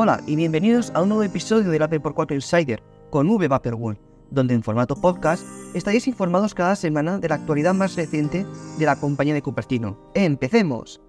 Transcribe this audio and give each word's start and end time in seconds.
Hola 0.00 0.20
y 0.28 0.36
bienvenidos 0.36 0.92
a 0.94 1.02
un 1.02 1.08
nuevo 1.08 1.24
episodio 1.24 1.72
del 1.72 1.82
Apple 1.82 1.98
por 1.98 2.14
4 2.14 2.36
Insider 2.36 2.80
con 3.10 3.28
V 3.28 3.48
donde 4.30 4.54
en 4.54 4.62
formato 4.62 4.94
podcast 4.94 5.44
estaréis 5.74 6.06
informados 6.06 6.54
cada 6.54 6.76
semana 6.76 7.18
de 7.18 7.28
la 7.28 7.34
actualidad 7.34 7.74
más 7.74 7.96
reciente 7.96 8.46
de 8.78 8.86
la 8.86 8.94
compañía 8.94 9.34
de 9.34 9.42
Cupertino. 9.42 9.98
¡Empecemos! 10.14 11.00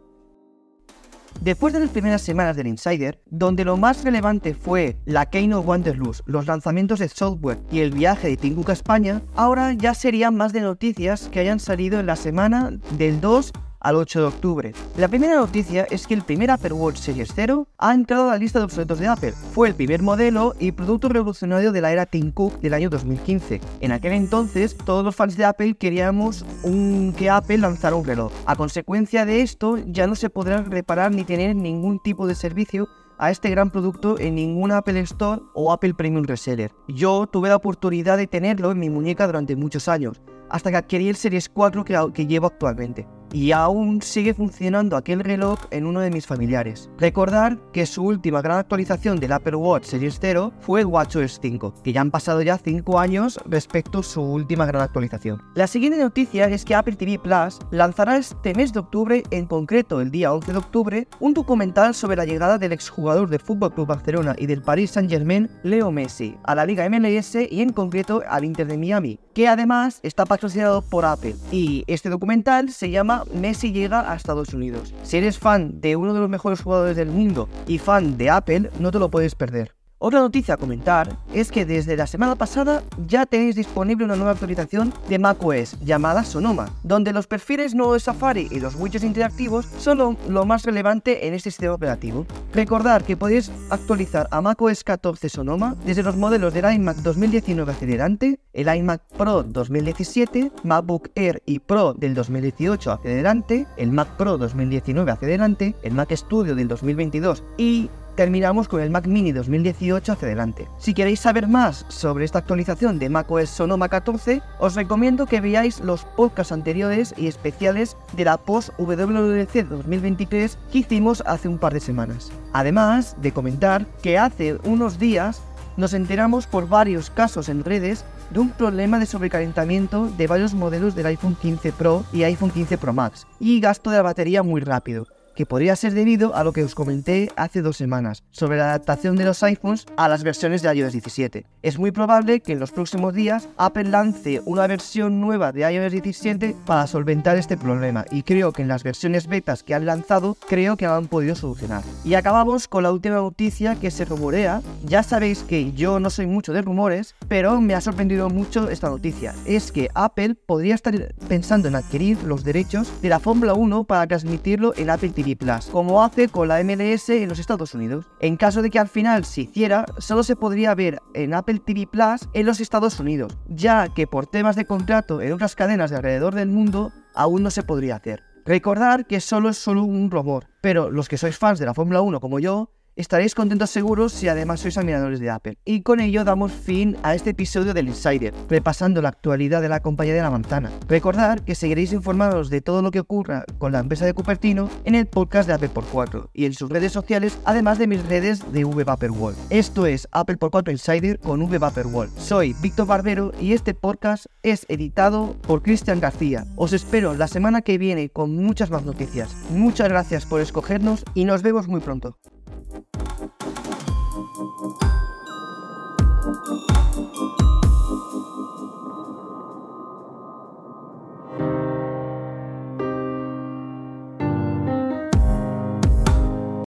Después 1.39 1.71
de 1.71 1.81
las 1.81 1.91
primeras 1.91 2.23
semanas 2.23 2.57
del 2.57 2.66
Insider, 2.66 3.21
donde 3.27 3.63
lo 3.63 3.77
más 3.77 4.03
relevante 4.03 4.55
fue 4.55 4.97
la 5.05 5.27
Keynote 5.27 5.67
Wanderlust, 5.67 6.21
los 6.25 6.47
lanzamientos 6.47 6.97
de 6.97 7.09
software 7.09 7.59
y 7.71 7.81
el 7.81 7.91
viaje 7.91 8.30
de 8.30 8.38
Tim 8.38 8.59
a 8.67 8.71
España, 8.71 9.21
ahora 9.35 9.71
ya 9.73 9.94
serían 9.94 10.35
más 10.35 10.52
de 10.52 10.61
noticias 10.61 11.30
que 11.31 11.41
hayan 11.41 11.59
salido 11.59 11.99
en 11.99 12.08
la 12.08 12.16
semana 12.16 12.71
del 12.97 13.21
2 13.21 13.53
al 13.79 13.95
8 13.95 14.19
de 14.19 14.25
octubre. 14.25 14.73
La 14.97 15.07
primera 15.07 15.35
noticia 15.35 15.88
es 15.89 16.07
que 16.07 16.13
el 16.13 16.23
primer 16.23 16.51
Apple 16.51 16.73
Watch 16.73 16.97
Series 16.97 17.31
0 17.33 17.67
ha 17.77 17.93
entrado 17.93 18.29
a 18.29 18.33
la 18.33 18.38
lista 18.38 18.59
de 18.59 18.65
obsoletos 18.65 18.99
de 18.99 19.07
Apple. 19.07 19.33
Fue 19.53 19.67
el 19.67 19.75
primer 19.75 20.02
modelo 20.02 20.53
y 20.59 20.71
producto 20.71 21.09
revolucionario 21.09 21.71
de 21.71 21.81
la 21.81 21.91
era 21.91 22.05
Tim 22.05 22.31
Cook 22.31 22.59
del 22.59 22.73
año 22.73 22.89
2015. 22.89 23.61
En 23.81 23.91
aquel 23.91 24.13
entonces, 24.13 24.75
todos 24.77 25.03
los 25.03 25.15
fans 25.15 25.38
de 25.38 25.45
Apple 25.45 25.75
queríamos 25.75 26.45
un, 26.63 27.13
que 27.17 27.30
Apple 27.30 27.59
lanzara 27.59 27.95
un 27.95 28.05
reloj. 28.05 28.31
A 28.45 28.55
consecuencia 28.55 29.25
de 29.25 29.41
esto, 29.41 29.77
ya 29.77 30.08
no 30.08 30.16
se 30.16 30.30
podrá 30.30 30.61
reparar 30.61 31.14
ni 31.14 31.23
tener 31.23 31.55
ningún 31.55 31.99
tipo 31.99 32.27
de 32.27 32.36
servicio 32.36 32.88
a 33.17 33.31
este 33.31 33.49
gran 33.49 33.69
producto 33.69 34.17
en 34.17 34.36
ningún 34.36 34.71
Apple 34.71 34.99
Store 35.02 35.41
o 35.53 35.73
Apple 35.73 35.93
Premium 35.93 36.23
Reseller. 36.23 36.71
Yo 36.88 37.27
tuve 37.27 37.49
la 37.49 37.58
oportunidad 37.58 38.17
de 38.17 38.27
tenerlo 38.27 38.71
en 38.71 38.80
mi 38.80 38.89
muñeca 38.89 39.27
durante 39.27 39.58
muchos 39.58 39.89
años, 39.89 40.21
hasta 40.49 40.71
que 40.71 40.77
adquirí 40.77 41.09
el 41.09 41.17
Series 41.17 41.49
4 41.49 41.83
que 42.14 42.27
llevo 42.27 42.47
actualmente 42.47 43.05
y 43.31 43.52
aún 43.52 44.02
sigue 44.02 44.33
funcionando 44.33 44.95
aquel 44.95 45.22
reloj 45.22 45.59
en 45.72 45.85
uno 45.85 45.99
de 45.99 46.09
mis 46.09 46.27
familiares. 46.27 46.89
Recordar 46.97 47.58
que 47.71 47.86
su 47.86 48.03
última 48.03 48.41
gran 48.41 48.59
actualización 48.59 49.19
del 49.19 49.31
Apple 49.31 49.55
Watch 49.55 49.86
Series 49.86 50.17
0 50.19 50.53
fue 50.59 50.81
el 50.81 50.88
WatchOS 50.88 51.39
5, 51.41 51.73
que 51.83 51.94
ya 51.94 52.02
han 52.02 52.11
pasado 52.11 52.41
ya 52.41 52.58
5 52.58 52.99
años 52.99 53.39
respecto 53.45 53.99
a 53.99 54.03
su 54.03 54.21
última 54.21 54.66
gran 54.66 54.81
actualización. 54.81 55.41
La 55.55 55.67
siguiente 55.67 55.99
noticia 55.99 56.47
es 56.47 56.66
que 56.66 56.75
Apple 56.75 56.95
TV 56.95 57.19
Plus 57.19 57.59
lanzará 57.71 58.17
este 58.17 58.53
mes 58.53 58.73
de 58.73 58.80
octubre, 58.80 59.23
en 59.31 59.45
concreto 59.45 60.02
el 60.02 60.11
día 60.11 60.33
11 60.33 60.52
de 60.52 60.58
octubre, 60.58 61.08
un 61.19 61.33
documental 61.33 61.93
sobre 61.95 62.17
la 62.17 62.25
llegada 62.25 62.58
del 62.58 62.73
exjugador 62.73 63.30
del 63.30 63.39
Fútbol 63.39 63.73
Club 63.73 63.88
Barcelona 63.88 64.36
y 64.38 64.45
del 64.45 64.61
Paris 64.61 64.91
Saint-Germain, 64.91 65.49
Leo 65.64 65.91
Messi, 65.91 66.36
a 66.43 66.55
la 66.55 66.66
Liga 66.66 66.89
MLS 66.89 67.36
y 67.36 67.61
en 67.61 67.73
concreto 67.73 68.23
al 68.27 68.45
Inter 68.45 68.67
de 68.67 68.77
Miami, 68.77 69.19
que 69.33 69.47
además 69.47 69.99
está 70.03 70.25
patrocinado 70.25 70.81
por 70.81 71.05
Apple. 71.05 71.36
Y 71.52 71.83
este 71.88 72.09
documental 72.09 72.69
se 72.71 72.89
llama 72.89 73.19
Messi 73.34 73.72
llega 73.72 74.12
a 74.12 74.16
Estados 74.16 74.53
Unidos. 74.53 74.94
Si 75.03 75.17
eres 75.17 75.39
fan 75.39 75.81
de 75.81 75.95
uno 75.95 76.14
de 76.14 76.20
los 76.20 76.30
mejores 76.30 76.62
jugadores 76.62 76.95
del 76.95 77.09
mundo 77.09 77.50
y 77.67 77.78
fan 77.78 78.17
de 78.17 78.30
Apple, 78.30 78.70
no 78.80 78.92
te 78.92 79.00
lo 79.00 79.09
puedes 79.09 79.36
perder. 79.36 79.78
Otra 80.02 80.22
noticia 80.22 80.53
a 80.53 80.58
comentar 80.58 81.17
es 81.33 81.52
que 81.52 81.66
desde 81.66 81.97
la 81.97 82.08
semana 82.08 82.38
pasada 82.38 82.83
ya 83.05 83.25
tenéis 83.25 83.58
disponible 83.58 84.05
una 84.05 84.16
nueva 84.16 84.31
actualización 84.31 84.94
de 85.09 85.19
macOS 85.19 85.78
llamada 85.81 86.23
Sonoma, 86.23 86.69
donde 86.83 87.11
los 87.11 87.28
perfiles 87.28 87.75
nuevos 87.75 87.95
de 87.95 88.00
Safari 88.00 88.47
y 88.50 88.61
los 88.61 88.75
widgets 88.75 89.03
interactivos 89.03 89.66
son 89.77 90.17
lo, 90.30 90.45
más 90.45 90.64
relevante 90.64 91.27
en 91.27 91.33
este 91.33 91.52
sistema 91.52 91.73
operativo. 91.73 92.26
Recordad 92.54 93.02
que 93.02 93.17
podéis 93.17 93.52
actualizar 93.70 94.30
a 94.32 94.39
macOS 94.39 94.86
14 94.86 95.27
Sonoma 95.27 95.76
desde 95.86 96.04
los 96.04 96.16
modelos 96.16 96.54
del 96.54 96.73
iMac 96.73 96.95
2019 96.99 97.70
hacia 97.70 97.87
adelante, 97.89 98.39
el 98.54 98.73
iMac 98.73 99.02
Pro 99.17 99.43
2017, 99.43 100.54
MacBook 100.64 101.10
Air 101.16 101.43
y 101.45 101.60
Pro 101.60 101.93
del 101.93 102.14
2018 102.14 102.93
hacia 102.93 103.11
adelante, 103.11 103.67
el 103.76 103.92
Mac 103.92 104.16
Pro 104.16 104.37
2019 104.37 105.11
hacia 105.11 105.27
adelante, 105.27 105.76
el 105.83 105.92
Mac 105.92 106.16
Studio 106.16 106.55
del 106.55 106.70
2022 106.70 107.43
y 107.58 107.89
terminamos 108.15 108.67
con 108.67 108.81
el 108.81 108.89
Mac 108.89 109.08
Mini 109.08 109.31
2018 109.31 110.11
hacia 110.11 110.27
adelante. 110.27 110.67
Si 110.77 110.93
queréis 110.93 111.20
saber 111.20 111.47
más 111.47 111.86
sobre 111.89 112.25
esta 112.25 112.39
actualización 112.39 112.99
de 112.99 113.09
macOS 113.09 113.49
Sonoma 113.49 113.89
14, 113.89 114.42
os 114.59 114.75
recomiendo 114.75 115.25
que 115.25 115.42
veáis 115.42 115.80
los 115.80 116.05
podcasts 116.05 116.52
anteriores 116.52 117.14
y 117.17 117.27
especiales 117.27 117.98
de 118.14 118.25
la 118.25 118.37
post 118.37 118.69
WWDC 118.77 119.67
2023 119.67 120.58
que 120.71 120.80
hicimos 120.80 121.23
hace 121.25 121.48
un 121.48 121.58
par 121.58 121.73
de 121.73 121.80
semanas. 121.80 122.31
Además 122.53 123.15
de 123.21 123.31
comentar 123.31 123.86
que 124.02 124.17
hace 124.17 124.58
unos 124.64 124.99
días 124.99 125.42
nos 125.77 125.93
enteramos 125.93 126.45
por 126.45 126.67
varios 126.67 127.09
casos 127.09 127.48
en 127.48 127.64
redes 127.64 128.03
de 128.31 128.39
un 128.39 128.50
problema 128.50 129.00
de 129.00 129.06
sobrecalentamiento 129.06 130.09
de 130.18 130.27
varios 130.27 130.53
modelos 130.53 130.94
del 130.94 131.07
iPhone 131.07 131.38
15 131.42 131.71
Pro 131.71 132.03
y 132.12 132.24
iPhone 132.24 132.51
15 132.51 132.77
Pro 132.77 132.94
Max 132.94 133.25
y 133.39 133.59
gasto 133.59 133.89
de 133.89 133.98
la 133.98 134.03
batería 134.03 134.44
muy 134.44 134.62
rápido 134.62 135.07
que 135.39 135.45
podría 135.45 135.77
ser 135.77 135.94
debido 135.94 136.36
a 136.36 136.44
lo 136.44 136.51
que 136.51 136.66
os 136.66 136.75
comenté 136.75 137.31
hace 137.38 137.62
dos 137.62 137.77
semanas 137.77 138.25
sobre 138.30 138.57
la 138.57 138.66
adaptación 138.66 139.16
de 139.16 139.24
los 139.24 139.42
iPhones 139.42 139.86
a 139.95 140.10
las 140.10 140.22
versiones 140.22 140.62
de 140.62 140.75
iOS 140.75 140.92
17. 140.92 141.45
Es 141.62 141.80
muy 141.80 141.92
probable 141.92 142.42
que 142.42 142.51
en 142.51 142.60
los 142.60 142.74
próximos 142.74 143.13
días 143.13 143.48
Apple 143.56 143.86
lance 143.86 144.42
una 144.44 144.68
versión 144.68 145.22
nueva 145.22 145.54
de 145.54 145.62
iOS 145.62 145.94
17 145.94 146.57
para 146.66 146.88
solventar 146.88 147.38
este 147.38 147.56
problema 147.56 148.04
y 148.12 148.24
creo 148.24 148.51
que 148.51 148.63
en 148.63 148.68
las 148.68 148.83
versiones 148.83 149.28
betas 149.28 149.63
que 149.63 149.74
han 149.74 149.86
lanzado 149.86 150.36
creo 150.45 150.75
que 150.75 150.86
han 150.86 151.07
podido 151.07 151.36
solucionar. 151.36 151.83
Y 152.04 152.16
acabamos 152.16 152.68
con 152.68 152.83
la 152.83 152.92
última 152.92 153.16
noticia 153.16 153.75
que 153.75 153.92
se 153.92 154.04
rumorea. 154.04 154.62
Ya 154.83 155.04
sabéis 155.04 155.44
que 155.44 155.72
yo 155.72 156.01
no 156.01 156.10
soy 156.10 156.28
mucho 156.28 156.51
de 156.51 156.63
rumores, 156.63 157.16
pero 157.30 157.62
me 157.62 157.75
ha 157.75 157.80
sorprendido 157.80 158.30
mucho 158.30 158.69
esta 158.69 158.89
noticia. 158.89 159.33
Es 159.45 159.72
que 159.72 159.88
Apple 159.94 160.36
podría 160.36 160.75
estar 160.75 161.13
pensando 161.30 161.69
en 161.69 161.75
adquirir 161.75 162.22
los 162.24 162.44
derechos 162.44 162.92
de 163.01 163.07
la 163.07 163.22
Fórmula 163.22 163.54
1 163.54 163.86
para 163.86 164.06
transmitirlo 164.06 164.74
en 164.75 164.89
Apple 164.89 165.12
TV 165.12 165.29
Plus, 165.36 165.68
como 165.68 166.04
hace 166.04 166.30
con 166.30 166.48
la 166.48 166.63
MLS 166.63 167.10
en 167.10 167.30
los 167.30 167.40
Estados 167.40 167.74
Unidos. 167.74 168.06
En 168.19 168.38
caso 168.38 168.62
de 168.62 168.69
que 168.69 168.80
al 168.80 168.88
final 168.88 169.25
se 169.25 169.42
hiciera, 169.42 169.86
solo 169.98 170.24
se 170.24 170.36
podría 170.36 170.75
ver 170.75 171.00
en 171.13 171.34
Apple 171.34 171.62
TV 171.66 171.88
Plus 171.88 172.28
en 172.34 172.45
los 172.45 172.60
Estados 172.60 173.00
Unidos, 173.00 173.38
ya 173.48 173.94
que 173.94 174.07
por 174.07 174.28
temas 174.28 174.56
de 174.56 174.66
contrato 174.66 175.22
en 175.22 175.34
otras 175.34 175.56
cadenas 175.56 175.90
de 175.90 175.98
alrededor 175.98 176.36
del 176.36 176.50
mundo 176.50 176.92
aún 177.16 177.44
no 177.44 177.51
se 177.51 177.63
podría 177.63 177.95
hacer. 177.95 178.24
Recordar 178.45 179.06
que 179.06 179.19
solo 179.19 179.50
es 179.50 179.57
solo 179.57 179.84
un 179.84 180.10
rumor, 180.10 180.48
pero 180.62 180.90
los 180.90 181.07
que 181.07 181.18
sois 181.18 181.38
fans 181.38 181.60
de 181.60 181.66
la 181.66 181.74
Fórmula 181.74 182.01
1 182.01 182.19
como 182.19 182.40
yo, 182.40 182.72
estaréis 183.00 183.33
contentos 183.33 183.69
seguros 183.69 184.12
si 184.12 184.27
además 184.27 184.60
sois 184.60 184.77
admiradores 184.77 185.21
de 185.21 185.30
Apple. 185.30 185.57
Y 185.63 185.83
con 185.83 186.01
ello 186.01 186.25
damos 186.25 186.51
fin 186.51 186.98
a 187.01 187.15
este 187.15 187.30
episodio 187.30 187.74
del 187.74 187.88
Insider, 187.88 188.33
repasando 188.50 189.01
la 189.01 189.07
actualidad 189.07 189.62
de 189.62 189.69
la 189.69 189.80
compañía 189.80 190.13
de 190.13 190.21
la 190.21 190.30
manzana. 190.30 190.69
Recordad 190.89 191.39
que 191.39 191.56
seguiréis 191.56 191.94
informados 191.94 192.50
de 192.50 192.60
todo 192.60 192.81
lo 192.81 192.92
que 192.92 193.00
ocurra 193.00 193.45
con 193.57 193.71
la 193.71 193.80
empresa 193.80 194.06
de 194.06 194.13
Cupertino 194.13 194.69
en 194.83 194.95
el 194.95 195.07
podcast 195.07 195.48
de 195.48 195.54
Apple 195.54 195.69
por 195.69 195.86
4 195.86 196.31
y 196.33 196.44
en 196.44 196.54
sus 196.54 196.69
redes 196.69 196.92
sociales, 196.92 197.39
además 197.45 197.80
de 197.80 197.88
mis 197.88 198.06
redes 198.06 198.51
de 198.51 198.65
V 198.65 198.83
World. 198.83 199.38
Esto 199.50 199.86
es 199.86 200.06
Apple 200.12 200.36
por 200.36 200.51
4 200.51 200.74
Insider 200.74 201.19
con 201.19 201.42
V 201.42 201.57
World. 201.57 202.19
Soy 202.19 202.54
Víctor 202.62 202.88
Barbero 202.88 203.31
y 203.39 203.54
este 203.54 203.74
podcast 203.74 204.25
es 204.44 204.66
editado 204.68 205.38
por 205.48 205.63
Cristian 205.63 206.01
García. 206.01 206.45
Os 206.57 206.74
espero 206.74 207.13
la 207.13 207.30
semana 207.30 207.62
que 207.62 207.77
viene 207.77 208.10
con 208.10 208.36
muchas 208.36 208.71
más 208.71 208.83
noticias. 208.83 209.33
Muchas 209.51 209.88
gracias 209.88 210.25
por 210.25 210.42
escogernos 210.42 211.06
y 211.13 211.24
nos 211.24 211.44
vemos 211.44 211.69
muy 211.69 211.80
pronto. 211.80 212.18